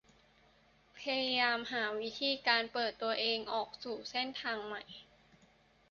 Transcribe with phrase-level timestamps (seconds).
[0.97, 4.81] พยายามหาวิธีการเปิดตัวเองออกสู่เส้นทางใหม่